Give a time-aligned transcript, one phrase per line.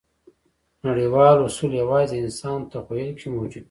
[0.85, 3.59] نړیوال اصول یواځې د انسان تخیل کې موجود دي.